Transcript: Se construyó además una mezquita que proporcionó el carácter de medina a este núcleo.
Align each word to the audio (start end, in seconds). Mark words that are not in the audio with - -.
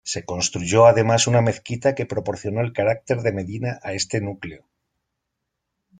Se 0.03 0.25
construyó 0.25 0.87
además 0.87 1.27
una 1.27 1.43
mezquita 1.43 1.93
que 1.93 2.07
proporcionó 2.07 2.61
el 2.61 2.73
carácter 2.73 3.21
de 3.21 3.33
medina 3.33 3.77
a 3.83 3.93
este 3.93 4.19
núcleo. 4.19 4.67